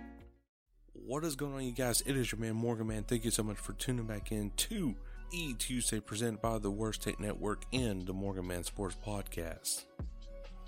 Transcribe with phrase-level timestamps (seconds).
[1.12, 2.00] What is going on, you guys?
[2.06, 3.04] It is your man Morgan Man.
[3.04, 4.96] Thank you so much for tuning back in to
[5.34, 9.84] E Tuesday, presented by the Worst Take Network and the Morgan Man Sports Podcast.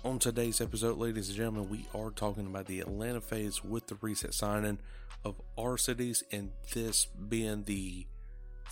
[0.04, 3.94] On today's episode, ladies and gentlemen, we are talking about the Atlanta FaZe with the
[4.02, 4.80] reset signing
[5.24, 8.06] of Arcitys, and this being the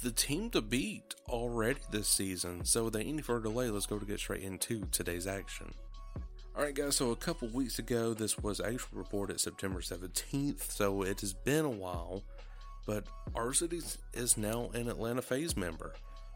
[0.02, 2.66] the team to beat already this season.
[2.66, 5.72] So, without any further delay, let's go to get straight into today's action.
[6.54, 11.22] Alright, guys, so a couple weeks ago, this was actually reported September 17th, so it
[11.22, 12.24] has been a while,
[12.86, 15.94] but Arcitys is now an Atlanta FaZe member.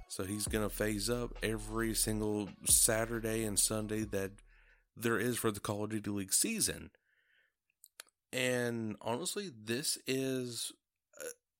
[0.08, 4.30] So he's going to phase up every single Saturday and Sunday that
[4.96, 6.88] there is for the Call of Duty League season.
[8.32, 10.72] And honestly, this is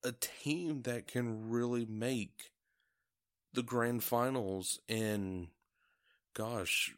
[0.03, 2.53] a, a team that can really make
[3.53, 5.49] the grand finals in,
[6.33, 6.95] gosh,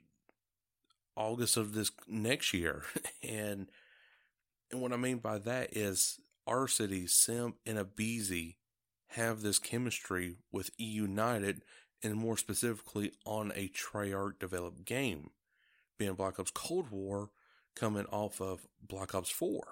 [1.19, 2.85] August of this next year.
[3.23, 3.69] and
[4.71, 8.57] and what I mean by that is Arcitys, Simp and aBeZy
[9.13, 11.63] have this chemistry with E United
[12.03, 15.31] and more specifically on a Treyarch developed game,
[15.99, 17.31] being Black Ops Cold War
[17.75, 19.63] coming off of Black Ops 4.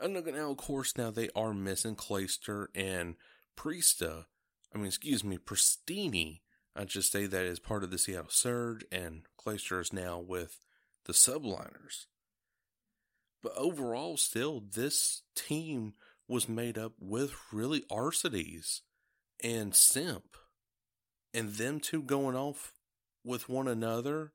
[0.00, 3.16] And now, of course, now they are missing Clayster and
[3.56, 4.26] Priesta.
[4.72, 6.40] I mean, excuse me, Prestinni.
[6.76, 10.64] I just say that as part of the Seattle Surge, and Clayster is now with
[11.08, 12.06] the subliners.
[13.42, 15.94] But overall, still, this team
[16.28, 18.82] was made up with really Arcitys
[19.42, 20.36] and Simp.
[21.34, 22.72] And them two going off
[23.24, 24.32] with one another.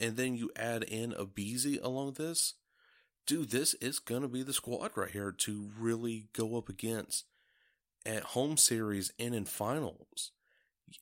[0.00, 2.54] And then you add in aBeZy along this.
[3.26, 7.26] Dude, this is going to be the squad right here to really go up against
[8.04, 10.32] at home series and in finals.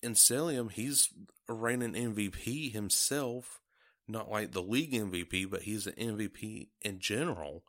[0.03, 1.09] And Cellium, he's
[1.49, 3.61] a reigning MVP himself
[4.09, 7.65] not like the league MVP, but he's an MVP in general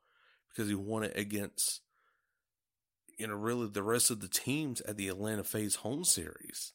[0.49, 1.81] because he won it against,
[3.17, 6.73] you know, really the rest of the teams at the Atlanta FaZe home series.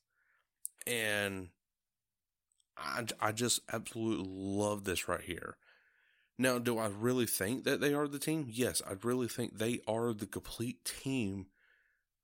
[0.86, 1.48] And
[2.76, 5.56] I, I just absolutely love this right here.
[6.38, 8.46] Now, do I really think that they are the team?
[8.48, 11.46] Yes, I really think they are the complete team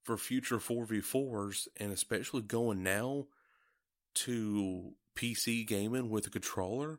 [0.02, 3.26] for future 4v4s, and especially going now
[4.14, 6.98] to PC gaming with a controller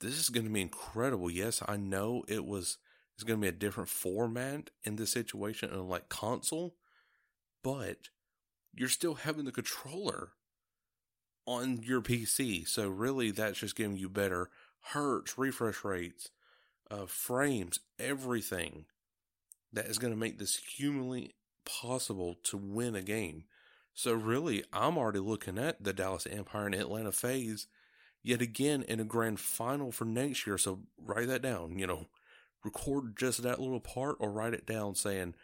[0.00, 1.30] this is going to be incredible.
[1.30, 2.78] Yes, I know it was
[3.14, 6.76] it's going to be a different format in this situation and like console,
[7.64, 8.10] but
[8.72, 10.30] you're still having the controller
[11.44, 12.68] on your PC.
[12.68, 14.50] So really that's just giving you better
[14.92, 16.30] hertz, refresh rates,
[16.90, 18.84] uh, frames, everything
[19.72, 21.34] that is going to make this humanly
[21.64, 23.44] possible to win a game.
[23.94, 27.66] So really, I'm already looking at the Dallas Empire and Atlanta FaZe
[28.22, 30.58] yet again in a grand final for next year.
[30.58, 32.06] So write that down, you know,
[32.64, 35.34] record just that little part or write it down saying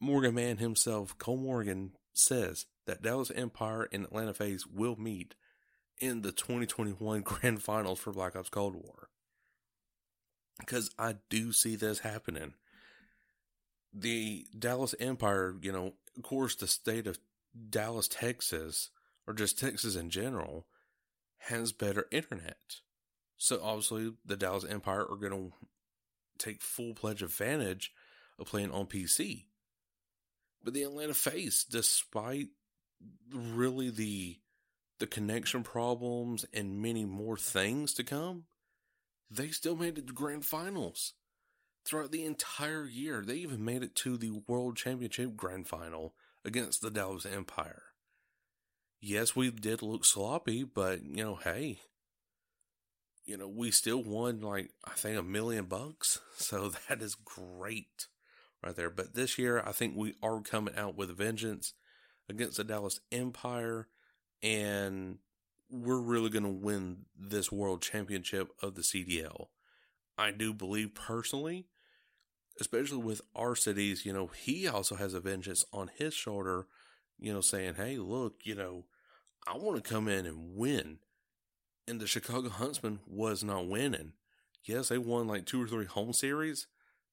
[0.00, 5.34] Morgan Man himself, Cole Morgan, says that Dallas Empire and Atlanta FaZe will meet
[6.00, 9.08] in the 2021 grand finals for Black Ops Cold War.
[10.58, 12.54] Because I do see this happening.
[13.92, 17.18] The Dallas Empire, you know, of course, the state of
[17.68, 18.90] Dallas, Texas,
[19.26, 20.66] or just Texas in general,
[21.48, 22.76] has better internet.
[23.36, 25.52] So obviously, the Dallas Empire are going to
[26.38, 27.92] take full pledge advantage
[28.38, 29.46] of playing on PC.
[30.62, 32.48] But the Atlanta FaZe, despite
[33.32, 34.38] really the
[34.98, 38.44] the connection problems and many more things to come,
[39.30, 41.14] they still made it to grand finals
[41.86, 43.24] throughout the entire year.
[43.24, 46.14] They even made it to the World Championship grand final
[46.44, 47.84] against the Dallas Empire
[49.00, 51.80] yes, we did look sloppy, but you know, hey,
[53.24, 58.06] you know, we still won like I think a million bucks, so that is great.
[58.64, 58.90] right there.
[58.90, 61.74] But this year, I think we are coming out with a vengeance
[62.28, 63.88] against the Dallas Empire,
[64.42, 65.18] and
[65.70, 69.46] we're really going to win this world championship of the CDL.
[70.18, 71.66] I do believe personally,
[72.60, 76.66] especially with Arcitys, you know, he also has a vengeance on his shoulder,
[77.20, 78.84] you know, saying, hey, look, you know,
[79.46, 80.98] I want to come in and win.
[81.86, 84.12] And the Chicago Huntsmen was not winning.
[84.64, 86.66] Yes, they won like two or three home series,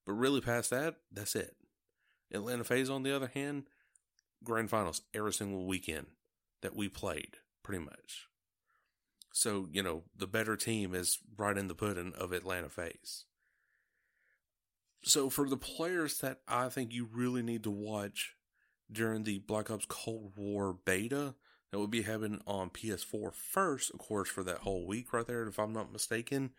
[0.06, 1.56] but really past that, that's it.
[2.34, 3.64] Atlanta FaZe, on the other hand,
[4.44, 6.08] grand finals every single weekend
[6.62, 8.28] that we played, pretty much.
[9.34, 13.26] So, you know, the better team is right in the pudding of Atlanta FaZe.
[15.04, 18.37] So, for the players that I think you really need to watch
[18.92, 21.36] during the Black Ops Cold War beta
[21.72, 25.48] that will be happening on PS4 first, of course, for that whole week right there,
[25.48, 26.52] if I'm not mistaken,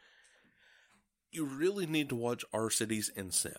[1.30, 3.56] you really need to watch Arcitys and Simp.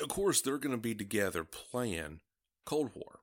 [0.00, 2.20] Of course, they're going to be together playing
[2.64, 3.20] Cold War,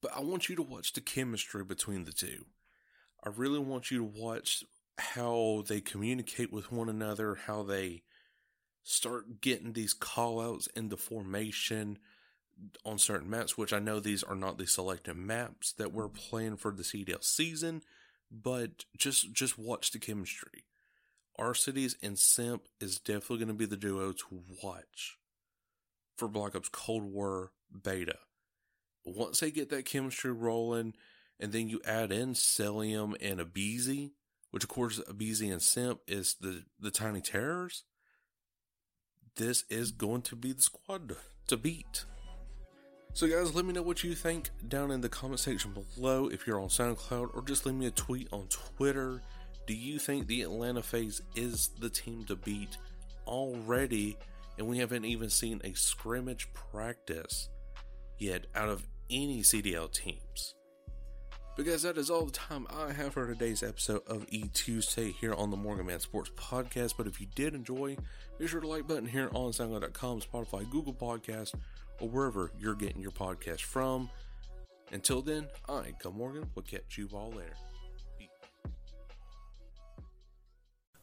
[0.00, 2.46] but I want you to watch the chemistry between the two.
[3.24, 4.64] I really want you to watch
[4.98, 8.02] how they communicate with one another, how they
[8.84, 11.98] start getting these call outs into formation
[12.84, 16.56] on certain maps, which I know these are not the selected maps that we're playing
[16.56, 17.82] for the CDL season,
[18.30, 20.64] but just just watch the chemistry.
[21.38, 25.18] Arcitys and Simp is definitely going to be the duo to watch
[26.16, 27.52] for Black Ops Cold War
[27.82, 28.18] beta.
[29.04, 30.94] Once they get that chemistry rolling,
[31.40, 34.12] and then you add in Cellium and aBeZy,
[34.50, 37.84] which of course aBeZy and Simp is the the Tiny Terrors.
[39.36, 41.16] This is going to be the squad
[41.48, 42.04] to beat.
[43.14, 46.46] So, guys, let me know what you think down in the comment section below if
[46.46, 49.20] you're on SoundCloud, or just leave me a tweet on Twitter.
[49.66, 52.78] Do you think the Atlanta FaZe is the team to beat
[53.26, 54.16] already?
[54.56, 57.50] And we haven't even seen a scrimmage practice
[58.18, 60.54] yet out of any CDL teams.
[61.62, 65.34] Guys, that is all the time I have for today's episode of E Tuesday here
[65.34, 66.94] on the Morgan Man Sports Podcast.
[66.96, 67.98] But if you did enjoy,
[68.38, 71.52] be sure to like button here on SoundCloud.com, Spotify, Google Podcast,
[72.00, 74.10] or wherever you're getting your podcast from.
[74.92, 77.56] Until then, I'm Come Morgan, will catch you all later.